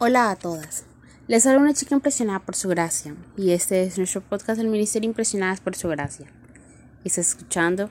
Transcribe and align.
Hola 0.00 0.32
a 0.32 0.34
todas. 0.34 0.84
Les 1.28 1.46
habla 1.46 1.60
una 1.60 1.72
chica 1.72 1.94
impresionada 1.94 2.40
por 2.40 2.56
su 2.56 2.68
gracia 2.68 3.14
y 3.36 3.52
este 3.52 3.84
es 3.84 3.96
nuestro 3.96 4.22
podcast 4.22 4.58
del 4.58 4.66
Ministerio 4.66 5.08
Impresionadas 5.08 5.60
por 5.60 5.76
su 5.76 5.86
gracia. 5.86 6.26
Está 7.04 7.20
escuchando 7.20 7.90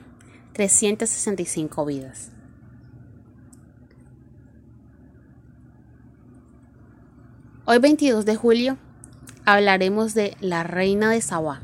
365 0.52 1.86
vidas. 1.86 2.30
Hoy 7.64 7.78
22 7.78 8.26
de 8.26 8.36
julio 8.36 8.76
hablaremos 9.46 10.12
de 10.12 10.36
la 10.42 10.62
reina 10.62 11.10
de 11.10 11.22
Sabá. 11.22 11.62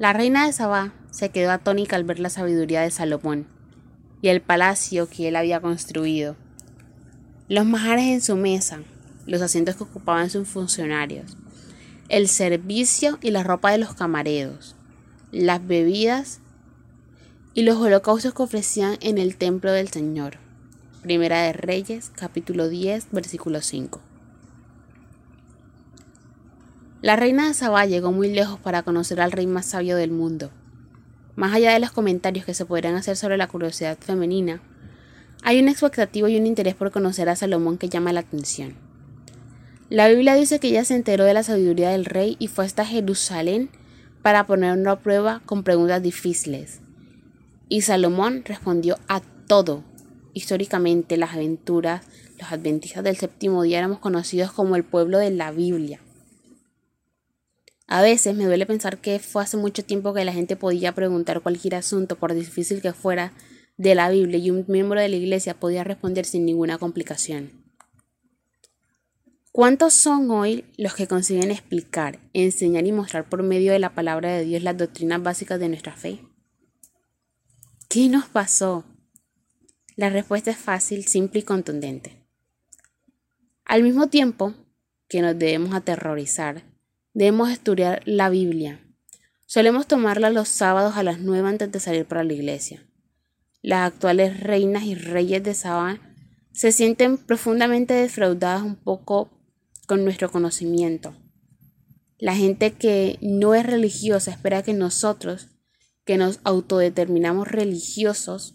La 0.00 0.14
reina 0.14 0.46
de 0.46 0.52
Sabá 0.52 0.94
se 1.12 1.28
quedó 1.28 1.52
atónica 1.52 1.94
al 1.94 2.02
ver 2.02 2.18
la 2.18 2.28
sabiduría 2.28 2.80
de 2.80 2.90
Salomón 2.90 3.46
y 4.20 4.28
el 4.30 4.42
palacio 4.42 5.08
que 5.08 5.28
él 5.28 5.36
había 5.36 5.60
construido. 5.60 6.34
Los 7.48 7.64
majares 7.64 8.06
en 8.06 8.20
su 8.20 8.34
mesa, 8.34 8.80
los 9.26 9.42
asientos 9.42 9.76
que 9.76 9.84
ocupaban 9.84 10.30
sus 10.30 10.48
funcionarios, 10.48 11.36
el 12.08 12.28
servicio 12.28 13.18
y 13.20 13.30
la 13.30 13.42
ropa 13.42 13.72
de 13.72 13.78
los 13.78 13.94
camareros, 13.94 14.76
las 15.32 15.66
bebidas 15.66 16.40
y 17.54 17.62
los 17.62 17.76
holocaustos 17.78 18.34
que 18.34 18.42
ofrecían 18.42 18.96
en 19.00 19.18
el 19.18 19.36
templo 19.36 19.72
del 19.72 19.88
Señor. 19.88 20.38
Primera 21.02 21.42
de 21.42 21.52
Reyes, 21.52 22.10
capítulo 22.14 22.68
10, 22.68 23.08
versículo 23.12 23.60
5. 23.60 24.00
La 27.02 27.16
reina 27.16 27.48
de 27.48 27.54
Sabá 27.54 27.86
llegó 27.86 28.12
muy 28.12 28.32
lejos 28.32 28.58
para 28.58 28.82
conocer 28.82 29.20
al 29.20 29.32
rey 29.32 29.46
más 29.46 29.66
sabio 29.66 29.96
del 29.96 30.10
mundo. 30.10 30.50
Más 31.36 31.54
allá 31.54 31.72
de 31.72 31.80
los 31.80 31.92
comentarios 31.92 32.46
que 32.46 32.54
se 32.54 32.64
podrían 32.64 32.94
hacer 32.94 33.16
sobre 33.16 33.36
la 33.36 33.46
curiosidad 33.46 33.98
femenina, 33.98 34.60
hay 35.42 35.60
una 35.60 35.70
expectativa 35.70 36.28
y 36.28 36.38
un 36.38 36.46
interés 36.46 36.74
por 36.74 36.90
conocer 36.90 37.28
a 37.28 37.36
Salomón 37.36 37.78
que 37.78 37.88
llama 37.88 38.12
la 38.12 38.20
atención. 38.20 38.85
La 39.88 40.08
Biblia 40.08 40.34
dice 40.34 40.58
que 40.58 40.66
ella 40.68 40.84
se 40.84 40.96
enteró 40.96 41.24
de 41.24 41.34
la 41.34 41.44
sabiduría 41.44 41.90
del 41.90 42.06
rey 42.06 42.36
y 42.40 42.48
fue 42.48 42.64
hasta 42.64 42.84
Jerusalén 42.84 43.70
para 44.20 44.44
ponerlo 44.44 44.90
a 44.90 44.98
prueba 44.98 45.42
con 45.46 45.62
preguntas 45.62 46.02
difíciles. 46.02 46.80
Y 47.68 47.82
Salomón 47.82 48.42
respondió 48.44 48.98
a 49.06 49.20
todo. 49.20 49.84
Históricamente, 50.34 51.16
las 51.16 51.34
aventuras, 51.34 52.04
los 52.36 52.50
adventistas 52.50 53.04
del 53.04 53.16
séptimo 53.16 53.62
día 53.62 53.78
éramos 53.78 54.00
conocidos 54.00 54.50
como 54.50 54.74
el 54.74 54.82
pueblo 54.82 55.18
de 55.18 55.30
la 55.30 55.52
Biblia. 55.52 56.00
A 57.86 58.02
veces 58.02 58.34
me 58.34 58.44
duele 58.44 58.66
pensar 58.66 58.98
que 58.98 59.20
fue 59.20 59.44
hace 59.44 59.56
mucho 59.56 59.84
tiempo 59.84 60.12
que 60.12 60.24
la 60.24 60.32
gente 60.32 60.56
podía 60.56 60.96
preguntar 60.96 61.42
cualquier 61.42 61.76
asunto, 61.76 62.16
por 62.16 62.34
difícil 62.34 62.82
que 62.82 62.92
fuera, 62.92 63.32
de 63.76 63.94
la 63.94 64.10
Biblia 64.10 64.38
y 64.38 64.50
un 64.50 64.64
miembro 64.66 65.00
de 65.00 65.08
la 65.08 65.16
iglesia 65.16 65.54
podía 65.54 65.84
responder 65.84 66.24
sin 66.24 66.44
ninguna 66.44 66.78
complicación. 66.78 67.55
¿Cuántos 69.56 69.94
son 69.94 70.30
hoy 70.30 70.66
los 70.76 70.92
que 70.92 71.06
consiguen 71.06 71.50
explicar, 71.50 72.18
enseñar 72.34 72.86
y 72.86 72.92
mostrar 72.92 73.26
por 73.26 73.42
medio 73.42 73.72
de 73.72 73.78
la 73.78 73.94
palabra 73.94 74.28
de 74.28 74.44
Dios 74.44 74.62
las 74.62 74.76
doctrinas 74.76 75.22
básicas 75.22 75.58
de 75.58 75.70
nuestra 75.70 75.96
fe? 75.96 76.20
¿Qué 77.88 78.10
nos 78.10 78.26
pasó? 78.26 78.84
La 79.96 80.10
respuesta 80.10 80.50
es 80.50 80.58
fácil, 80.58 81.06
simple 81.06 81.40
y 81.40 81.42
contundente. 81.44 82.22
Al 83.64 83.82
mismo 83.82 84.08
tiempo 84.08 84.52
que 85.08 85.22
nos 85.22 85.38
debemos 85.38 85.74
aterrorizar, 85.74 86.62
debemos 87.14 87.48
estudiar 87.50 88.02
la 88.04 88.28
Biblia. 88.28 88.86
Solemos 89.46 89.86
tomarla 89.86 90.28
los 90.28 90.48
sábados 90.48 90.98
a 90.98 91.02
las 91.02 91.20
nueve 91.20 91.48
antes 91.48 91.72
de 91.72 91.80
salir 91.80 92.04
para 92.04 92.24
la 92.24 92.34
iglesia. 92.34 92.86
Las 93.62 93.90
actuales 93.90 94.38
reinas 94.38 94.82
y 94.82 94.94
reyes 94.94 95.42
de 95.42 95.54
Sabán 95.54 95.98
se 96.52 96.72
sienten 96.72 97.16
profundamente 97.16 97.94
defraudadas 97.94 98.62
un 98.62 98.76
poco 98.76 99.30
con 99.86 100.04
nuestro 100.04 100.30
conocimiento. 100.30 101.14
La 102.18 102.34
gente 102.34 102.72
que 102.72 103.18
no 103.20 103.54
es 103.54 103.64
religiosa 103.64 104.30
espera 104.30 104.62
que 104.62 104.74
nosotros, 104.74 105.48
que 106.04 106.16
nos 106.16 106.40
autodeterminamos 106.44 107.48
religiosos, 107.48 108.54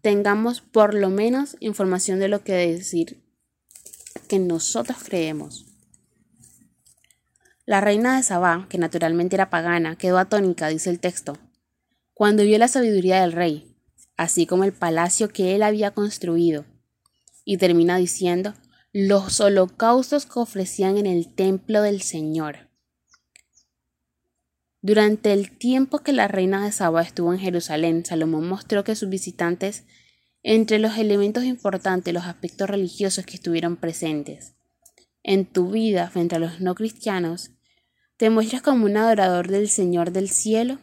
tengamos 0.00 0.60
por 0.60 0.94
lo 0.94 1.10
menos 1.10 1.56
información 1.60 2.18
de 2.18 2.28
lo 2.28 2.44
que 2.44 2.52
decir 2.52 3.24
que 4.28 4.38
nosotros 4.38 4.98
creemos. 5.04 5.66
La 7.66 7.80
reina 7.80 8.16
de 8.16 8.22
Sabá, 8.22 8.66
que 8.68 8.78
naturalmente 8.78 9.36
era 9.36 9.48
pagana, 9.48 9.96
quedó 9.96 10.18
atónica, 10.18 10.68
dice 10.68 10.90
el 10.90 11.00
texto, 11.00 11.38
cuando 12.12 12.42
vio 12.42 12.58
la 12.58 12.68
sabiduría 12.68 13.22
del 13.22 13.32
rey, 13.32 13.74
así 14.16 14.46
como 14.46 14.64
el 14.64 14.72
palacio 14.72 15.30
que 15.30 15.54
él 15.54 15.62
había 15.62 15.92
construido, 15.92 16.66
y 17.44 17.56
termina 17.56 17.96
diciendo, 17.96 18.54
los 18.96 19.40
holocaustos 19.40 20.24
que 20.24 20.38
ofrecían 20.38 20.96
en 20.98 21.06
el 21.06 21.34
templo 21.34 21.82
del 21.82 22.00
Señor. 22.00 22.70
Durante 24.82 25.32
el 25.32 25.58
tiempo 25.58 25.98
que 25.98 26.12
la 26.12 26.28
reina 26.28 26.64
de 26.64 26.70
Saba 26.70 27.02
estuvo 27.02 27.32
en 27.32 27.40
Jerusalén, 27.40 28.06
Salomón 28.06 28.46
mostró 28.48 28.84
que 28.84 28.94
sus 28.94 29.08
visitantes, 29.08 29.82
entre 30.44 30.78
los 30.78 30.96
elementos 30.96 31.42
importantes, 31.42 32.14
los 32.14 32.22
aspectos 32.22 32.70
religiosos 32.70 33.26
que 33.26 33.34
estuvieron 33.34 33.76
presentes. 33.78 34.54
En 35.24 35.44
tu 35.44 35.72
vida 35.72 36.08
frente 36.08 36.36
a 36.36 36.38
los 36.38 36.60
no 36.60 36.76
cristianos, 36.76 37.50
¿te 38.16 38.30
muestras 38.30 38.62
como 38.62 38.84
un 38.84 38.96
adorador 38.96 39.48
del 39.48 39.68
Señor 39.68 40.12
del 40.12 40.30
cielo? 40.30 40.78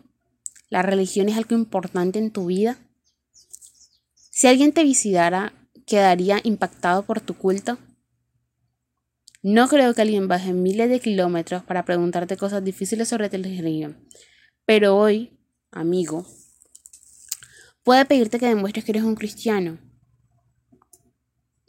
¿La 0.70 0.82
religión 0.82 1.30
es 1.30 1.38
algo 1.38 1.56
importante 1.56 2.20
en 2.20 2.32
tu 2.32 2.48
vida? 2.48 2.78
Si 4.16 4.48
alguien 4.48 4.74
te 4.74 4.84
visitara, 4.84 5.54
¿quedaría 5.86 6.42
impactado 6.44 7.04
por 7.04 7.22
tu 7.22 7.36
culto? 7.36 7.78
No 9.44 9.68
creo 9.68 9.96
que 9.96 10.04
alguien 10.04 10.28
baje 10.28 10.54
miles 10.54 10.88
de 10.90 11.00
kilómetros 11.00 11.64
para 11.64 11.84
preguntarte 11.84 12.38
cosas 12.38 12.64
difíciles 12.64 13.08
sobre 13.08 13.28
tu 13.28 13.38
religión. 13.38 14.08
Pero 14.66 14.96
hoy, 14.96 15.40
amigo, 15.72 16.28
puede 17.84 18.06
pedirte 18.06 18.38
que 18.38 18.46
demuestres 18.46 18.86
que 18.86 18.92
eres 18.92 19.04
un 19.04 19.16
cristiano. 19.16 19.80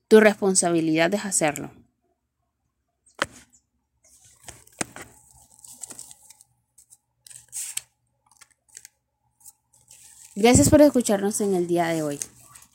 Tu 0.06 0.20
responsabilidad 0.20 1.14
es 1.14 1.24
hacerlo. 1.24 1.72
Gracias 10.34 10.68
por 10.68 10.82
escucharnos 10.82 11.40
en 11.40 11.54
el 11.54 11.66
día 11.66 11.86
de 11.88 12.02
hoy. 12.02 12.18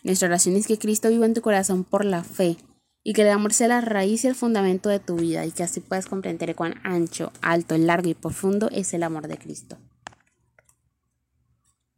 Nuestra 0.02 0.28
oración 0.28 0.56
es 0.56 0.66
que 0.66 0.80
Cristo 0.80 1.10
viva 1.10 1.28
en 1.28 1.36
tu 1.36 1.42
corazón 1.42 1.84
por 1.84 2.04
la 2.04 2.24
fe 2.24 2.58
y 3.08 3.14
que 3.14 3.22
el 3.22 3.30
amor 3.30 3.54
sea 3.54 3.70
la 3.70 3.80
raíz 3.80 4.26
y 4.26 4.28
el 4.28 4.36
fundamento 4.36 4.90
de 4.90 5.00
tu 5.00 5.16
vida 5.16 5.46
y 5.46 5.54
que 5.54 5.64
así 5.64 5.80
puedas 5.80 6.08
comprender 6.08 6.54
cuán 6.56 6.76
ancho, 6.84 7.32
alto, 7.42 7.78
largo 7.78 8.10
y 8.10 8.14
profundo 8.16 8.68
es 8.70 8.94
el 8.94 9.02
amor 9.02 9.30
de 9.30 9.38
Cristo. 9.38 9.78